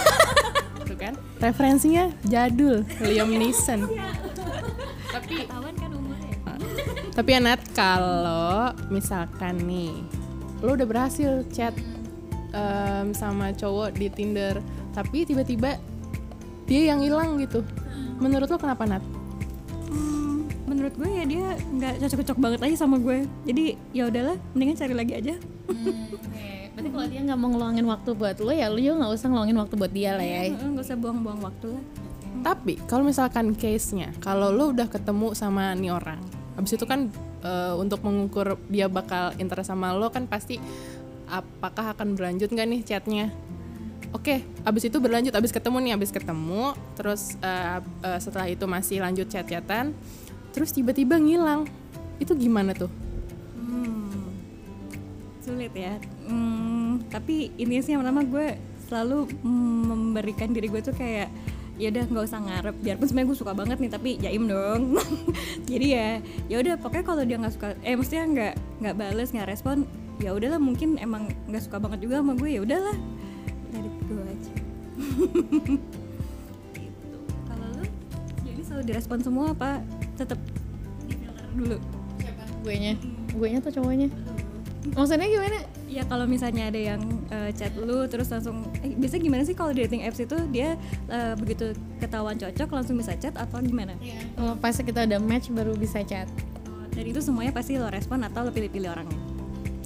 Tuh 0.90 0.96
kan? 0.98 1.14
Referensinya 1.38 2.10
jadul 2.26 2.82
Liam 2.98 3.30
Neeson. 3.30 3.86
Tapi 5.10 5.46
Ketahuan 5.46 5.74
kan. 5.78 5.99
Tapi 7.20 7.36
ya 7.36 7.40
Nat 7.44 7.60
kalau 7.76 8.72
misalkan 8.88 9.60
nih 9.68 9.92
lo 10.64 10.72
udah 10.72 10.88
berhasil 10.88 11.44
chat 11.52 11.76
em, 12.56 13.12
sama 13.12 13.52
cowok 13.52 13.92
di 13.92 14.08
Tinder 14.08 14.64
tapi 14.96 15.28
tiba-tiba 15.28 15.76
dia 16.64 16.96
yang 16.96 17.04
hilang 17.04 17.36
gitu 17.36 17.60
menurut 18.24 18.48
lo 18.48 18.56
kenapa 18.56 18.88
Nat? 18.88 19.04
Hmm, 19.92 20.48
menurut 20.64 20.96
gue 20.96 21.12
ya 21.12 21.28
dia 21.28 21.60
nggak 21.60 22.08
cocok-cocok 22.08 22.38
banget 22.40 22.60
aja 22.64 22.88
sama 22.88 22.96
gue 22.96 23.28
jadi 23.44 23.76
ya 23.92 24.08
udahlah 24.08 24.40
mendingan 24.56 24.80
cari 24.80 24.94
lagi 24.96 25.12
aja 25.20 25.36
Hmm, 25.70 26.08
oke. 26.16 26.50
Berarti 26.72 26.88
kalau 26.88 27.06
dia 27.12 27.20
nggak 27.20 27.38
mau 27.38 27.48
ngeluangin 27.52 27.84
waktu 27.84 28.10
buat 28.16 28.36
lo 28.40 28.50
ya 28.50 28.72
lo 28.72 28.80
juga 28.80 28.96
nggak 29.04 29.12
usah 29.12 29.28
ngeluangin 29.28 29.58
waktu 29.60 29.74
buat 29.76 29.92
dia 29.92 30.16
lah 30.16 30.24
ya. 30.24 30.40
Heeh, 30.50 30.66
nggak 30.72 30.82
usah 30.88 30.96
buang-buang 30.96 31.40
waktu 31.44 31.66
lah 31.76 31.84
Tapi 32.40 32.80
kalau 32.88 33.04
misalkan 33.04 33.52
case-nya, 33.52 34.10
kalau 34.24 34.48
lo 34.48 34.72
udah 34.72 34.88
ketemu 34.88 35.36
sama 35.36 35.76
nih 35.76 35.92
orang, 35.92 36.18
habis 36.60 36.76
itu 36.76 36.84
kan 36.84 37.08
eh, 37.40 37.74
untuk 37.80 38.04
mengukur 38.04 38.60
dia 38.68 38.92
bakal 38.92 39.32
interest 39.40 39.72
sama 39.72 39.96
lo 39.96 40.12
kan 40.12 40.28
pasti 40.28 40.60
apakah 41.24 41.96
akan 41.96 42.18
berlanjut 42.18 42.52
nggak 42.52 42.68
nih 42.68 42.80
chatnya? 42.84 43.26
Oke, 44.10 44.42
abis 44.66 44.90
itu 44.90 44.98
berlanjut, 44.98 45.30
abis 45.30 45.54
ketemu 45.54 45.78
nih, 45.86 45.92
abis 45.94 46.10
ketemu, 46.10 46.74
terus 46.98 47.38
eh, 47.40 47.78
eh, 47.80 48.18
setelah 48.18 48.50
itu 48.50 48.66
masih 48.66 48.98
lanjut 48.98 49.30
chat-chatan, 49.30 49.94
terus 50.50 50.74
tiba-tiba 50.74 51.14
ngilang, 51.14 51.70
itu 52.18 52.34
gimana 52.34 52.74
tuh? 52.74 52.90
Hmm, 53.54 54.34
sulit 55.38 55.70
ya. 55.70 55.94
Hmm, 56.26 57.06
tapi 57.06 57.54
ini 57.54 57.78
sih 57.86 57.94
yang 57.94 58.02
pertama 58.02 58.26
gue 58.26 58.58
selalu 58.90 59.30
mm, 59.46 59.82
memberikan 59.86 60.50
diri 60.50 60.66
gue 60.66 60.82
tuh 60.82 60.94
kayak 60.98 61.30
ya 61.80 61.88
udah 61.88 62.04
nggak 62.04 62.26
usah 62.28 62.40
ngarep. 62.44 62.76
Biarpun 62.84 63.06
sebenarnya 63.08 63.28
gue 63.32 63.38
suka 63.40 63.52
banget 63.56 63.78
nih 63.80 63.90
tapi 63.90 64.10
jaim 64.20 64.44
dong. 64.44 65.00
Jadi 65.70 65.86
ya 65.96 66.20
ya 66.52 66.56
udah 66.60 66.74
pokoknya 66.76 67.04
kalau 67.08 67.22
dia 67.24 67.36
nggak 67.40 67.54
suka 67.56 67.68
eh 67.80 67.96
maksudnya 67.96 68.24
nggak 68.28 68.54
nggak 68.84 68.94
bales 69.00 69.28
nggak 69.32 69.48
respon 69.48 69.88
ya 70.20 70.36
udahlah 70.36 70.60
mungkin 70.60 71.00
emang 71.00 71.32
nggak 71.48 71.64
suka 71.64 71.80
banget 71.80 72.04
juga 72.04 72.20
sama 72.20 72.36
gue 72.36 72.50
ya 72.52 72.60
udahlah. 72.60 72.96
It 73.72 73.96
go 74.04 74.20
aja. 74.20 74.52
Gitu. 76.76 77.18
Kalau 77.48 77.66
lu? 77.80 77.86
Jadi 78.44 78.60
selalu 78.60 78.82
direspon 78.84 79.18
semua 79.24 79.56
apa 79.56 79.80
tetap 80.20 80.36
dulu. 81.56 81.80
Siapa? 82.20 82.42
Gue 82.60 82.74
nya. 82.76 82.92
Gue 83.32 83.48
nya 83.48 83.58
tuh 83.64 83.72
cowoknya. 83.72 84.12
Maksudnya 84.80 85.28
gimana? 85.28 85.58
Ya 85.90 86.02
kalau 86.08 86.24
misalnya 86.24 86.72
ada 86.72 86.80
yang 86.80 87.02
eh, 87.28 87.52
chat 87.52 87.76
lu 87.76 88.08
terus 88.08 88.32
langsung 88.32 88.64
eh, 88.80 88.96
biasanya 88.96 89.22
gimana 89.22 89.42
sih 89.44 89.52
kalau 89.52 89.76
dating 89.76 90.06
apps 90.08 90.24
itu 90.24 90.36
dia 90.48 90.80
eh, 91.12 91.34
begitu 91.36 91.76
ketahuan 92.00 92.40
cocok 92.40 92.68
langsung 92.72 92.96
bisa 92.96 93.12
chat 93.20 93.36
atau 93.36 93.60
gimana? 93.60 93.92
Kalau 94.34 94.56
pas 94.56 94.72
kita 94.72 95.04
udah 95.04 95.20
match 95.20 95.52
baru 95.52 95.76
bisa 95.76 96.00
chat. 96.00 96.26
Dan 96.90 97.04
itu 97.06 97.20
semuanya 97.22 97.52
pasti 97.54 97.76
lo 97.76 97.92
respon 97.92 98.24
atau 98.24 98.42
lo 98.44 98.50
pilih-pilih 98.50 98.88
orangnya? 98.90 99.30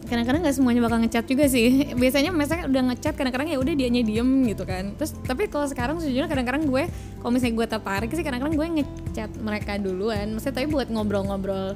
kadang-kadang 0.05 0.45
nggak 0.45 0.57
semuanya 0.57 0.81
bakal 0.85 0.99
ngechat 1.01 1.25
juga 1.25 1.45
sih 1.49 1.67
biasanya 2.01 2.31
misalnya 2.31 2.69
udah 2.69 2.83
ngechat 2.93 3.15
kadang-kadang 3.17 3.49
ya 3.49 3.59
udah 3.59 3.75
dianya 3.75 4.03
diem 4.05 4.31
gitu 4.45 4.69
kan 4.69 4.93
terus 5.01 5.17
tapi 5.25 5.49
kalau 5.49 5.65
sekarang 5.65 5.97
sejujurnya 5.97 6.29
kadang-kadang 6.29 6.69
gue 6.69 6.85
kalau 7.25 7.33
misalnya 7.33 7.55
gue 7.57 7.67
tertarik 7.67 8.11
sih 8.13 8.25
kadang-kadang 8.25 8.55
gue 8.55 8.69
ngechat 8.85 9.31
mereka 9.41 9.81
duluan 9.81 10.37
maksudnya 10.37 10.61
tapi 10.61 10.69
buat 10.69 10.89
ngobrol-ngobrol 10.93 11.75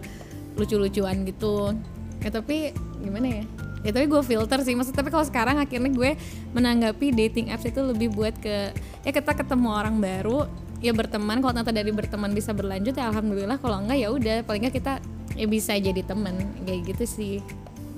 lucu-lucuan 0.61 1.25
gitu 1.25 1.73
ya 2.21 2.29
tapi 2.29 2.77
gimana 3.03 3.43
ya? 3.43 3.45
Ya 3.87 3.91
tapi 3.95 4.11
gue 4.11 4.23
filter 4.27 4.59
sih. 4.67 4.75
Maksudnya 4.75 4.99
tapi 5.01 5.11
kalau 5.15 5.27
sekarang 5.27 5.57
akhirnya 5.63 5.91
gue 5.91 6.11
menanggapi 6.53 7.15
dating 7.15 7.55
apps 7.55 7.67
itu 7.67 7.81
lebih 7.83 8.11
buat 8.11 8.35
ke 8.37 8.75
ya 9.07 9.11
kita 9.15 9.33
ketemu 9.39 9.69
orang 9.71 10.03
baru 10.03 10.51
ya 10.83 10.91
berteman. 10.91 11.39
Kalau 11.39 11.53
ternyata 11.55 11.75
dari 11.75 11.93
berteman 11.95 12.31
bisa 12.35 12.51
berlanjut 12.51 12.95
ya 12.99 13.11
alhamdulillah. 13.11 13.59
Kalau 13.63 13.79
enggak 13.79 13.99
ya 14.03 14.09
udah. 14.11 14.37
Paling 14.43 14.67
nggak 14.67 14.77
kita 14.77 14.95
ya 15.39 15.47
bisa 15.47 15.79
jadi 15.79 16.03
teman. 16.03 16.35
Kayak 16.67 16.81
gitu 16.95 17.05
sih 17.07 17.35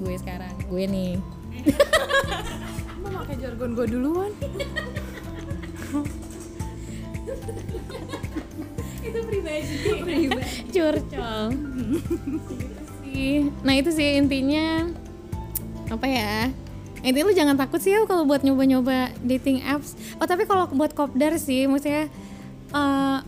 gue 0.01 0.15
sekarang. 0.21 0.53
Gue 0.69 0.85
nih. 0.85 1.17
Mau 3.01 3.09
pakai 3.25 3.37
jargon 3.41 3.73
gue 3.73 3.87
duluan? 3.89 4.33
itu 9.01 9.21
pribadi. 9.27 9.75
Curcol 10.71 11.51
sih 13.11 13.51
nah 13.67 13.75
itu 13.75 13.91
sih 13.91 14.17
intinya 14.17 14.87
apa 15.91 16.07
ya 16.07 16.55
intinya 17.01 17.33
lu 17.33 17.35
jangan 17.35 17.57
takut 17.57 17.81
sih 17.81 17.97
ya 17.97 18.05
kalau 18.05 18.29
buat 18.29 18.45
nyoba-nyoba 18.45 19.17
dating 19.25 19.65
apps. 19.65 19.97
Oh 20.21 20.29
tapi 20.29 20.45
kalau 20.45 20.69
buat 20.69 20.93
kopdar 20.93 21.33
sih 21.41 21.65
maksudnya 21.65 22.13
eh, 22.77 23.19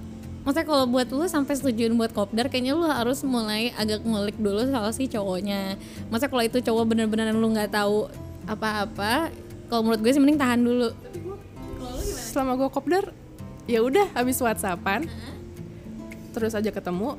maksudnya 0.44 0.66
kalau 0.68 0.84
buat 0.84 1.08
lu 1.08 1.24
sampai 1.24 1.56
setujuin 1.56 1.96
buat 1.96 2.12
kopdar 2.12 2.52
kayaknya 2.52 2.76
lu 2.76 2.84
harus 2.84 3.24
mulai 3.24 3.72
agak 3.80 4.04
ngulik 4.04 4.36
dulu 4.36 4.60
soal 4.68 4.92
si 4.92 5.08
cowoknya. 5.08 5.80
Masa 6.12 6.28
kalau 6.28 6.44
itu 6.44 6.60
cowok 6.60 6.84
bener-bener 6.84 7.32
lu 7.32 7.48
nggak 7.48 7.72
tahu 7.72 8.12
apa-apa 8.44 9.32
kalau 9.72 9.88
menurut 9.88 10.04
gue 10.04 10.12
sih 10.12 10.20
mending 10.20 10.36
tahan 10.36 10.60
dulu. 10.60 10.92
Selama 12.28 12.60
gue 12.60 12.68
kopdar, 12.68 13.08
ya 13.64 13.80
udah 13.80 14.08
habis 14.12 14.36
whatsappan, 14.40 15.08
terus 16.36 16.52
aja 16.52 16.68
ketemu, 16.68 17.16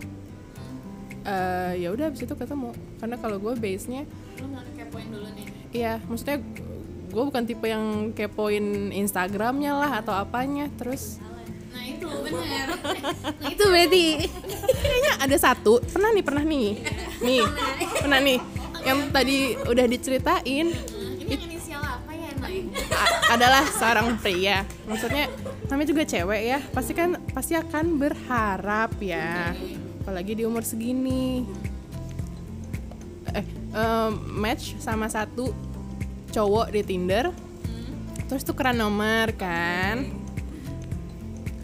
eh 1.23 1.71
ya 1.83 1.89
udah 1.91 2.11
habis 2.11 2.21
itu 2.23 2.35
ketemu. 2.35 2.71
Karena 2.99 3.15
kalau 3.19 3.37
gue 3.39 3.53
lu 4.39 4.47
kepoin 4.75 5.07
dulu 5.09 5.27
nih? 5.35 5.45
Iya, 5.73 5.93
maksudnya 6.05 6.37
gue 7.13 7.23
bukan 7.23 7.43
tipe 7.45 7.65
yang 7.65 8.11
kepoin 8.13 8.91
Instagramnya 8.91 9.71
lah 9.73 9.91
atau 10.03 10.13
apanya. 10.13 10.69
Terus 10.75 11.19
Nah 11.73 11.83
itu 11.89 12.05
benar. 12.05 12.67
nah 13.41 13.49
itu 13.49 13.63
berarti. 13.65 14.05
Kayaknya 14.77 15.13
ada 15.25 15.37
satu. 15.41 15.81
Pernah 15.81 16.09
nih 16.13 16.23
pernah 16.23 16.43
nih, 16.45 16.67
nih 17.25 17.41
pernah. 17.99 18.19
nih. 18.21 18.39
Yang 18.83 18.99
tadi 19.15 19.37
udah 19.63 19.85
diceritain 19.87 20.67
ini 21.23 21.35
inisial 21.39 21.79
apa 21.79 22.11
ya 22.11 22.31
adalah 23.31 23.63
seorang 23.71 24.19
pria. 24.19 24.67
Maksudnya 24.85 25.31
namanya 25.71 25.87
juga 25.89 26.03
cewek 26.05 26.41
ya, 26.43 26.59
pasti 26.75 26.93
kan 26.93 27.17
pasti 27.31 27.53
akan 27.57 27.97
berharap 27.97 28.93
ya, 28.99 29.55
apalagi 30.03 30.35
di 30.35 30.43
umur 30.43 30.67
segini. 30.67 31.47
Eh, 33.31 33.47
em, 33.71 34.11
match 34.35 34.75
sama 34.83 35.07
satu 35.07 35.55
cowok 36.35 36.75
di 36.75 36.81
Tinder, 36.83 37.31
terus 38.27 38.43
tukeran 38.43 38.75
nomor 38.75 39.31
kan? 39.39 40.11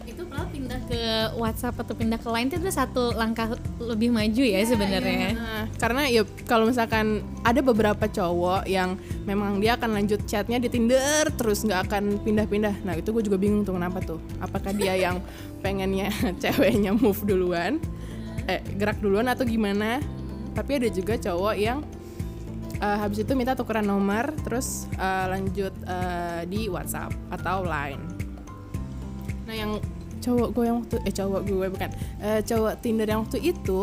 Itu 0.08 0.24
kalau 0.24 0.48
pindah 0.48 0.80
ke 0.88 1.02
WhatsApp 1.36 1.84
atau 1.84 1.94
pindah 1.94 2.16
ke 2.16 2.28
Line 2.32 2.48
itu 2.48 2.70
satu 2.72 3.12
langkah 3.12 3.60
lebih 3.76 4.08
maju 4.08 4.42
ya 4.42 4.58
sebenarnya. 4.64 5.36
Nah, 5.36 5.64
karena 5.76 6.08
ya 6.08 6.22
kalau 6.48 6.66
misalkan 6.66 7.22
ada 7.44 7.60
beberapa 7.60 8.08
cowok 8.08 8.64
yang 8.66 8.96
memang 9.26 9.58
dia 9.58 9.76
akan 9.78 10.00
lanjut 10.00 10.24
chatnya 10.26 10.58
di 10.58 10.72
Tinder 10.72 11.28
terus 11.34 11.62
nggak 11.62 11.92
akan 11.92 12.24
pindah-pindah. 12.24 12.88
Nah 12.88 12.94
itu 12.96 13.12
gue 13.12 13.22
juga 13.26 13.36
bingung 13.36 13.62
tuh 13.62 13.76
kenapa 13.76 14.00
tuh. 14.02 14.18
Apakah 14.42 14.70
dia 14.74 14.96
yang 14.96 15.22
pengennya 15.60 16.10
ceweknya 16.42 16.94
move 16.94 17.22
duluan, 17.26 17.78
eh 18.50 18.60
gerak 18.74 18.98
duluan 18.98 19.30
atau 19.30 19.46
gimana? 19.46 20.02
Tapi 20.50 20.82
ada 20.82 20.88
juga 20.90 21.14
cowok 21.14 21.54
yang 21.54 21.86
eh, 22.82 22.98
habis 22.98 23.22
itu 23.22 23.32
minta 23.38 23.54
tukeran 23.54 23.86
nomor 23.86 24.34
terus 24.42 24.90
eh, 24.98 25.26
lanjut 25.30 25.74
eh, 25.86 26.42
di 26.50 26.66
WhatsApp 26.66 27.14
atau 27.30 27.62
Line. 27.62 28.02
Nah 29.46 29.54
yang 29.54 29.78
cowok 30.20 30.48
gue 30.52 30.64
yang 30.68 30.76
waktu 30.84 30.96
eh 31.06 31.14
cowok 31.14 31.40
gue 31.48 31.66
bukan 31.72 31.90
eh, 32.20 32.40
cowok 32.44 32.74
Tinder 32.84 33.08
yang 33.08 33.24
waktu 33.24 33.38
itu 33.40 33.80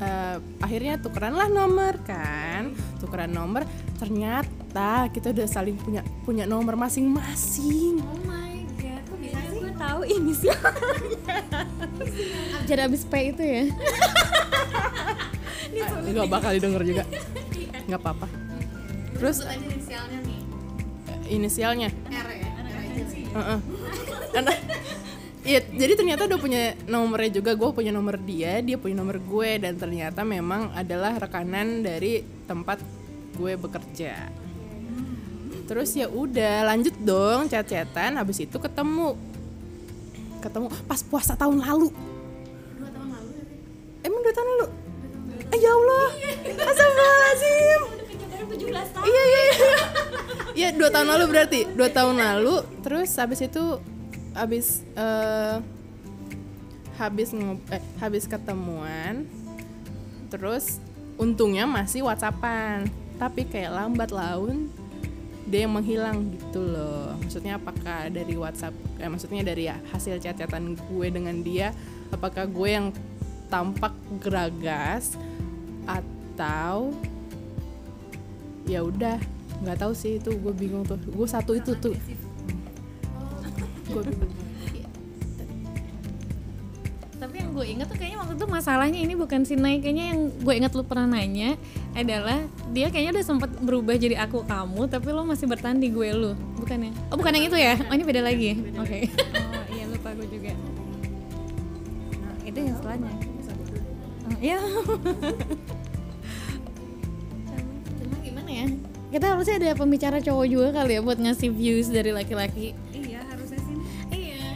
eh, 0.00 0.36
akhirnya 0.64 0.96
tukeran 0.96 1.36
lah 1.36 1.48
nomor 1.52 2.00
kan 2.06 2.72
tukeran 2.96 3.30
nomor 3.30 3.62
ternyata 4.00 5.12
kita 5.12 5.30
udah 5.36 5.46
saling 5.46 5.76
punya 5.76 6.00
punya 6.24 6.44
nomor 6.48 6.74
masing-masing 6.80 8.00
Oh 8.00 8.41
tahu 9.82 10.06
ini 10.06 10.30
sih 10.30 10.54
Jadi 12.70 12.80
abis 12.86 13.02
P 13.02 13.34
itu 13.34 13.42
ya? 13.42 13.66
Nggak 16.06 16.28
bakal 16.30 16.54
didengar 16.54 16.86
juga 16.86 17.02
nggak 17.90 17.98
apa-apa 17.98 18.30
terus 19.18 19.42
inisialnya 19.42 20.18
nih 20.22 20.42
inisialnya 21.30 21.88
R 22.10 22.28
ya? 22.30 22.48
R 22.62 22.76
aja. 22.78 23.02
Karena 24.32 24.54
Iya, 25.42 25.58
jadi 25.74 25.98
ternyata 25.98 26.30
udah 26.30 26.38
punya 26.38 26.78
nomornya 26.86 27.42
juga. 27.42 27.58
Gue 27.58 27.74
punya 27.74 27.90
nomor 27.90 28.14
dia, 28.14 28.62
dia 28.62 28.78
punya 28.78 29.02
nomor 29.02 29.18
gue, 29.18 29.58
dan 29.58 29.74
ternyata 29.74 30.22
memang 30.22 30.70
adalah 30.70 31.18
rekanan 31.18 31.82
dari 31.82 32.22
tempat 32.46 32.78
gue 33.34 33.58
bekerja. 33.58 34.30
Terus 35.66 35.98
ya 35.98 36.06
udah, 36.06 36.70
lanjut 36.70 36.94
dong 37.02 37.50
chat-chatan. 37.50 38.22
Habis 38.22 38.46
itu 38.46 38.54
ketemu, 38.54 39.18
ketemu 40.42 40.66
pas 40.90 41.00
puasa 41.06 41.38
tahun 41.38 41.62
lalu. 41.62 41.94
Dua 42.74 42.90
tahun 42.90 43.08
lalu 43.14 43.30
ya? 43.38 43.44
Emang 44.10 44.20
dua 44.26 44.34
tahun 44.34 44.48
lalu? 44.50 44.66
Eh 45.52 45.58
ya 45.62 45.70
Allah, 45.70 46.06
astagfirullahaladzim. 46.66 47.82
Iya 49.02 49.22
iya 49.22 49.40
iya. 49.40 49.54
Iya 50.52 50.68
dua 50.76 50.90
tahun 50.92 51.08
lalu 51.08 51.24
berarti 51.30 51.60
dua 51.72 51.88
tahun 51.88 52.16
lalu. 52.18 52.66
Terus 52.84 53.10
habis 53.16 53.40
itu 53.40 53.64
habis 54.34 54.84
eh 54.98 55.56
habis 57.00 57.32
eh, 57.70 57.82
habis 58.02 58.24
ketemuan. 58.28 59.24
Terus 60.28 60.82
untungnya 61.16 61.64
masih 61.64 62.04
WhatsAppan. 62.04 62.90
Tapi 63.16 63.46
kayak 63.46 63.70
lambat 63.70 64.10
laun 64.10 64.66
dia 65.52 65.68
yang 65.68 65.76
menghilang 65.76 66.32
gitu 66.32 66.64
loh. 66.64 67.12
Maksudnya 67.20 67.60
apakah 67.60 68.08
dari 68.08 68.32
WhatsApp 68.40 68.72
eh, 68.96 69.04
maksudnya 69.04 69.44
dari 69.44 69.68
hasil 69.68 70.16
chat-chatan 70.16 70.80
gue 70.80 71.06
dengan 71.12 71.44
dia 71.44 71.76
apakah 72.08 72.48
gue 72.48 72.68
yang 72.72 72.88
tampak 73.52 73.92
geragas 74.16 75.20
atau 75.84 76.96
ya 78.64 78.80
udah 78.80 79.20
nggak 79.60 79.76
tahu 79.76 79.92
sih 79.92 80.16
itu 80.16 80.32
gue 80.32 80.52
bingung 80.56 80.88
tuh. 80.88 80.96
Gue 80.96 81.28
satu 81.28 81.52
itu 81.52 81.76
tuh. 81.76 81.92
Gue 83.92 84.02
bingung. 84.08 84.32
Tapi 84.64 84.81
yang 87.52 87.60
gue 87.60 87.68
inget 87.68 87.84
tuh 87.92 88.00
kayaknya 88.00 88.16
waktu 88.24 88.32
itu 88.40 88.46
masalahnya 88.48 88.96
ini 89.04 89.12
bukan 89.12 89.44
si 89.44 89.60
Nai 89.60 89.76
kayaknya 89.76 90.16
yang 90.16 90.32
gue 90.40 90.54
inget 90.56 90.72
lu 90.72 90.88
pernah 90.88 91.04
nanya 91.04 91.60
adalah 91.92 92.48
dia 92.72 92.88
kayaknya 92.88 93.20
udah 93.20 93.24
sempet 93.28 93.52
berubah 93.60 93.92
jadi 94.00 94.24
aku 94.24 94.40
kamu 94.48 94.88
tapi 94.88 95.12
lo 95.12 95.28
masih 95.28 95.44
bertahan 95.52 95.76
di 95.76 95.92
gue 95.92 96.16
lu. 96.16 96.32
Bukan 96.56 96.88
ya? 96.88 96.92
Oh 97.12 97.20
bukan 97.20 97.36
yang 97.36 97.52
itu 97.52 97.60
ya? 97.60 97.76
Oh 97.76 97.92
ini 97.92 98.08
beda 98.08 98.24
lagi. 98.24 98.56
Oke. 98.80 99.04
oh 99.60 99.68
iya 99.68 99.84
lupa 99.84 100.16
gue 100.16 100.24
juga. 100.32 100.56
Nah, 102.24 102.40
itu 102.40 102.56
yang 102.56 102.72
setelahnya. 102.80 103.12
Oh, 103.12 104.38
iya. 104.40 104.56
Cuma 108.00 108.16
gimana 108.24 108.48
ya? 108.48 108.64
Kita 109.12 109.36
harusnya 109.36 109.60
ada 109.60 109.76
pembicara 109.76 110.24
cowok 110.24 110.46
juga 110.48 110.72
kali 110.72 110.96
ya 110.96 111.04
buat 111.04 111.20
ngasih 111.20 111.52
views 111.52 111.92
dari 111.92 112.16
laki-laki 112.16 112.72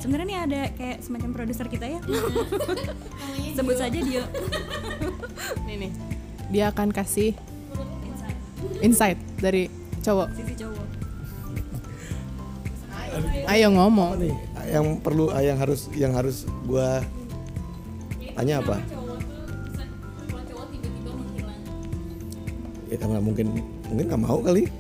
sebenarnya 0.06 0.26
nih 0.30 0.38
ada 0.38 0.60
kayak 0.78 0.98
semacam 1.02 1.30
produser 1.34 1.66
kita 1.66 1.86
ya. 1.90 2.00
Sebut 3.58 3.74
saja 3.74 3.98
dia 3.98 4.22
nih 5.66 5.76
nih. 5.82 5.92
Dia 6.54 6.70
akan 6.70 6.94
kasih 6.94 7.34
insight 8.78 9.18
dari 9.42 9.66
cowok. 10.06 10.30
Sisi 10.38 10.54
cowok. 10.54 10.86
Ayo 13.50 13.74
ngomong. 13.74 14.22
Nih? 14.22 14.34
Yang 14.70 14.86
perlu 15.02 15.34
ah, 15.34 15.42
yang 15.42 15.58
harus 15.58 15.90
yang 15.98 16.14
harus 16.14 16.46
gua 16.62 17.02
tanya 18.38 18.62
apa? 18.62 18.78
Ya 22.86 22.96
karena 23.02 23.18
mungkin 23.18 23.46
mungkin 23.90 24.04
nggak 24.06 24.22
mau 24.22 24.38
kali. 24.38 24.70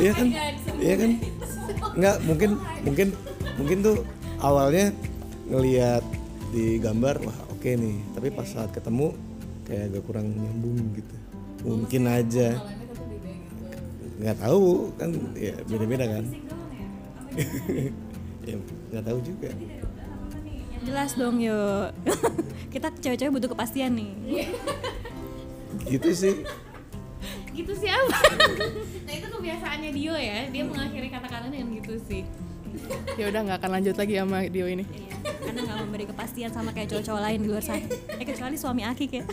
Iya 0.00 0.16
kan? 0.16 0.28
iya 0.80 0.94
kan? 0.96 1.10
nggak 1.98 2.16
mungkin 2.24 2.50
mungkin 2.86 3.08
mungkin 3.60 3.84
tuh 3.84 3.96
awalnya 4.40 4.88
ngelihat 5.52 6.00
di 6.48 6.80
gambar 6.80 7.20
wah 7.20 7.38
oke 7.52 7.68
nih. 7.68 8.00
Tapi 8.16 8.28
pas 8.32 8.48
saat 8.48 8.72
ketemu 8.72 9.12
kayak 9.68 9.92
agak 9.92 10.02
kurang 10.08 10.32
nyambung 10.32 10.80
gitu. 10.96 11.16
Mungkin 11.68 12.02
aja. 12.08 12.56
Nggak 14.16 14.36
tahu 14.40 14.96
kan 14.96 15.12
ya 15.36 15.54
beda-beda 15.68 16.08
kan. 16.08 16.24
Ya 18.40 18.56
nggak 18.56 19.04
tahu 19.04 19.20
juga. 19.20 19.52
Jelas 20.80 21.12
dong 21.12 21.44
yuk 21.44 21.92
kita 22.74 22.88
cewek-cewek 22.88 23.36
butuh 23.36 23.52
kepastian 23.52 23.92
nih. 23.94 24.48
Gitu 25.84 26.08
sih. 26.16 26.34
Gitu 27.52 27.72
sih 27.76 27.90
apa? 27.92 28.18
Nah 29.06 29.12
itu 29.12 29.26
kebiasaannya 29.28 29.90
Dio 29.92 30.16
ya. 30.16 30.48
Dia 30.48 30.62
mengakhiri 30.64 31.12
kata-kata 31.12 31.52
dengan 31.52 31.68
gitu 31.76 32.00
sih 32.08 32.24
ya 33.18 33.24
udah 33.28 33.40
nggak 33.46 33.58
akan 33.60 33.70
lanjut 33.78 33.96
lagi 33.98 34.14
sama 34.16 34.38
Dio 34.46 34.66
ini. 34.66 34.84
Iya, 34.86 35.14
karena 35.42 35.60
nggak 35.66 35.78
memberi 35.84 36.04
kepastian 36.08 36.50
sama 36.54 36.70
kayak 36.70 36.88
cowok-cowok 36.94 37.22
lain 37.22 37.38
di 37.42 37.48
luar 37.50 37.64
sana. 37.64 37.86
Eh 38.16 38.24
kecuali 38.24 38.56
suami 38.56 38.82
Akik 38.86 39.10
ya 39.12 39.24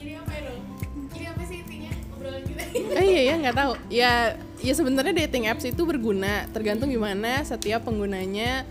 jadi 0.00 0.12
apa 0.20 0.30
ya 0.32 0.40
dong? 0.48 0.62
Jadi 1.12 1.24
apa 1.28 1.42
sih 1.44 1.56
intinya? 1.62 1.92
Obrolan 2.16 2.42
kita. 2.44 2.62
Eh 2.96 3.04
iya 3.04 3.22
ya 3.32 3.34
nggak 3.40 3.56
tahu. 3.56 3.72
Ya 3.92 4.12
ya 4.60 4.72
sebenarnya 4.76 5.14
dating 5.26 5.48
apps 5.48 5.64
itu 5.64 5.82
berguna 5.84 6.44
tergantung 6.52 6.92
gimana 6.92 7.40
setiap 7.44 7.84
penggunanya 7.84 8.64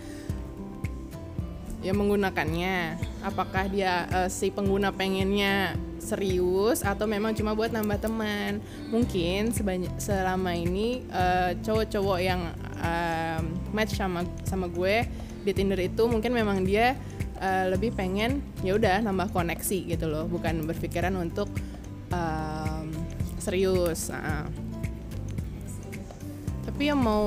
ya 1.79 1.93
menggunakannya. 1.95 2.99
Apakah 3.23 3.71
dia 3.71 4.05
eh, 4.09 4.29
si 4.29 4.51
pengguna 4.51 4.93
pengennya 4.93 5.75
serius 6.01 6.81
atau 6.81 7.05
memang 7.05 7.35
cuma 7.35 7.53
buat 7.53 7.69
nambah 7.69 7.99
teman. 8.01 8.63
Mungkin 8.89 9.53
sebanyak 9.53 9.93
selama 10.01 10.55
ini 10.55 11.03
eh, 11.11 11.55
cowok-cowok 11.61 12.19
yang 12.19 12.41
em, 12.81 13.43
match 13.71 13.95
sama 13.95 14.25
sama 14.43 14.67
gue 14.67 15.05
di 15.43 15.51
Tinder 15.55 15.79
itu 15.79 16.03
mungkin 16.09 16.35
memang 16.35 16.65
dia 16.65 16.97
eh, 17.39 17.65
lebih 17.71 17.95
pengen 17.95 18.43
ya 18.65 18.75
udah 18.75 19.03
nambah 19.03 19.31
koneksi 19.31 19.95
gitu 19.95 20.05
loh. 20.09 20.25
Bukan 20.25 20.65
berpikiran 20.65 21.13
untuk 21.19 21.47
em, 22.11 22.87
serius 23.39 24.11
Nah. 24.11 24.47
tapi 26.69 26.85
yang 26.91 27.01
mau 27.01 27.25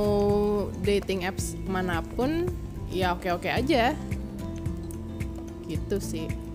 dating 0.81 1.29
apps 1.29 1.59
mana 1.69 2.01
pun 2.01 2.49
ya 2.89 3.13
oke 3.17 3.29
oke 3.33 3.49
aja. 3.49 3.97
Gitu 5.69 5.97
sih 5.99 6.52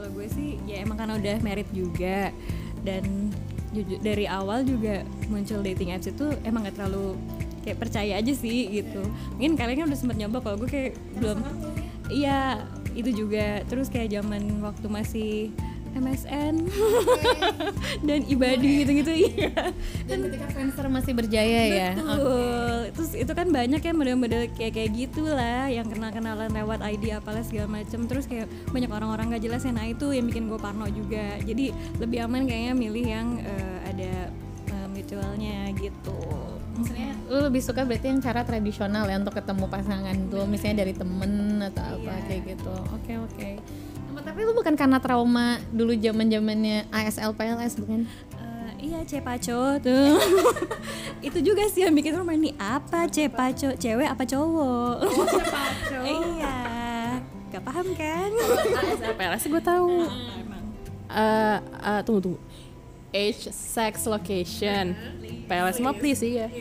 kalau 0.00 0.16
gue 0.16 0.26
sih 0.32 0.56
ya 0.64 0.80
emang 0.80 0.96
karena 0.96 1.20
udah 1.20 1.36
merit 1.44 1.68
juga. 1.76 2.32
Dan 2.80 3.28
jujur 3.76 4.00
dari 4.00 4.24
awal 4.24 4.64
juga 4.64 5.04
muncul 5.28 5.60
dating 5.60 5.92
apps 5.92 6.08
itu 6.08 6.32
emang 6.48 6.64
gak 6.64 6.80
terlalu 6.80 7.12
kayak 7.60 7.76
percaya 7.76 8.16
aja 8.16 8.32
sih 8.32 8.72
gitu. 8.72 9.04
Mungkin 9.36 9.60
kalian 9.60 9.84
kan 9.84 9.86
udah 9.92 10.00
sempet 10.00 10.16
nyoba 10.16 10.40
kalau 10.40 10.56
gue 10.64 10.70
kayak 10.72 10.92
belum. 11.20 11.44
Iya 12.08 12.64
itu 12.96 13.12
juga. 13.12 13.60
Terus 13.68 13.92
kayak 13.92 14.16
zaman 14.16 14.64
waktu 14.64 14.86
masih 14.88 15.32
MSN 15.96 16.54
dan 18.08 18.20
ibadi 18.28 18.84
gitu-gitu 18.84 19.12
iya 19.32 19.74
dan 20.06 20.18
ketika 20.28 20.46
Friendster 20.52 20.86
masih 20.86 21.12
berjaya 21.16 21.62
ya 21.70 21.90
Betul. 21.96 22.80
Terus 22.94 23.10
itu 23.16 23.32
kan 23.32 23.48
banyak 23.48 23.80
ya 23.80 23.92
model-model 23.94 24.42
kayak 24.54 24.72
kayak 24.74 24.90
gitulah 24.92 25.70
yang 25.70 25.86
kenal-kenalan 25.86 26.50
lewat 26.50 26.82
ID 26.82 27.16
apalah 27.16 27.42
segala 27.44 27.80
macem 27.80 28.04
Terus 28.10 28.26
kayak 28.26 28.50
banyak 28.74 28.90
orang-orang 28.90 29.36
gak 29.36 29.44
jelas 29.46 29.62
ya. 29.62 29.72
Nah 29.72 29.86
itu 29.86 30.10
yang 30.10 30.26
bikin 30.26 30.50
gue 30.50 30.58
parno 30.58 30.86
juga. 30.90 31.38
Jadi 31.42 31.70
lebih 32.02 32.18
aman 32.26 32.44
kayaknya 32.44 32.74
milih 32.74 33.04
yang 33.06 33.26
eh, 33.40 33.78
ada 33.86 34.12
eh, 34.74 34.86
mutualnya 34.90 35.70
gitu. 35.78 36.18
maksudnya 36.70 37.12
lu 37.28 37.44
lebih 37.44 37.60
suka 37.60 37.84
berarti 37.84 38.08
yang 38.08 38.24
cara 38.24 38.40
tradisional 38.40 39.04
ya 39.04 39.20
untuk 39.20 39.36
ketemu 39.36 39.68
pasangan 39.68 40.16
tuh 40.32 40.48
misalnya 40.48 40.86
dari 40.86 40.94
temen 40.96 41.60
atau 41.60 41.82
apa 41.98 42.14
kayak 42.24 42.56
gitu 42.56 42.72
oke 42.72 43.12
oke 43.28 43.48
Apa, 44.20 44.28
tapi 44.28 44.44
lu 44.44 44.52
bukan 44.52 44.76
karena 44.76 45.00
trauma 45.00 45.56
dulu 45.72 45.96
zaman 45.96 46.28
zamannya 46.28 46.84
ASL 46.92 47.32
PLS 47.32 47.74
bukan 47.74 48.04
Eh, 48.36 48.70
iya 48.86 49.00
cepaco 49.00 49.80
tuh. 49.80 50.20
itu 51.26 51.38
juga 51.40 51.64
sih 51.66 51.80
yang 51.80 51.92
bikin 51.92 52.12
rumah 52.12 52.32
ini 52.32 52.52
apa 52.54 53.08
cepaco 53.08 53.72
cewek 53.74 54.04
apa 54.04 54.22
cowok? 54.22 54.96
iya. 56.04 56.56
Gak 57.48 57.64
paham 57.64 57.86
kan? 57.92 58.30
ASL 58.76 59.14
PLS 59.16 59.44
gue 59.46 59.62
tahu 59.64 59.94
Eh, 61.10 61.58
eh, 61.58 62.00
tunggu 62.04 62.20
tunggu 62.22 62.38
age 63.10 63.50
sex 63.50 64.04
location 64.04 64.92
PLS 65.48 65.80
mah 65.80 65.90
please 65.90 66.20
sih 66.20 66.38
ya 66.38 66.46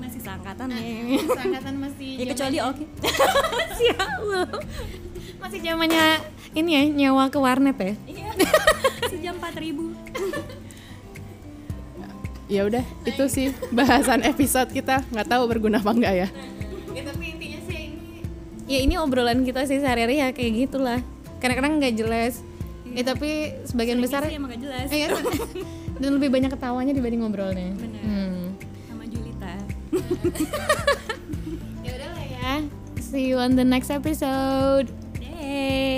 Masih 0.00 0.16
seangkatan 0.16 0.70
nih. 0.70 1.20
angkatan 1.20 1.74
masih 1.76 2.16
ya 2.16 2.24
kecuali 2.24 2.56
oke. 2.62 2.84
siap 3.76 4.08
lu 4.22 4.40
masih 5.54 5.70
zamannya 5.70 6.18
ini 6.58 6.70
ya 6.74 6.82
nyawa 6.82 7.30
ke 7.30 7.38
warnet 7.38 7.78
ya? 7.78 7.94
Iya. 8.10 8.26
Sejam 9.14 9.38
4000 9.38 9.86
ya 12.50 12.66
udah 12.66 12.82
itu 13.06 13.24
sih 13.30 13.54
bahasan 13.70 14.26
episode 14.26 14.74
kita. 14.74 15.06
Nggak 15.14 15.30
tahu 15.30 15.46
berguna 15.46 15.78
apa 15.78 15.94
enggak 15.94 16.26
ya. 16.26 16.28
Ya 16.90 17.02
tapi 17.06 17.38
intinya 17.38 17.62
sih 17.70 17.94
ini 17.94 18.26
ya 18.66 18.78
ini 18.82 18.98
obrolan 18.98 19.46
kita 19.46 19.62
sih 19.62 19.78
sehari-hari 19.78 20.18
ya 20.18 20.34
kayak 20.34 20.66
gitulah. 20.66 20.98
Kadang-kadang 21.38 21.78
nggak 21.78 22.02
jelas. 22.02 22.42
Ya 22.90 23.06
tapi 23.06 23.54
sebagian 23.62 24.02
besar 24.02 24.26
sih 24.26 24.34
emang 24.34 24.58
gak 24.58 24.62
jelas. 24.66 24.90
Iya, 24.90 25.14
dan 26.02 26.10
lebih 26.18 26.34
banyak 26.34 26.50
ketawanya 26.50 26.90
dibanding 26.90 27.22
ngobrolnya. 27.22 27.70
Bener. 27.78 28.02
Hmm. 28.02 28.54
Sama 28.90 29.06
Julita. 29.06 29.54
ya 31.86 31.90
udah 31.94 32.10
lah 32.10 32.26
ya. 32.26 32.54
See 32.98 33.30
you 33.30 33.38
on 33.38 33.54
the 33.54 33.62
next 33.62 33.94
episode 33.94 35.03
day. 35.64 35.93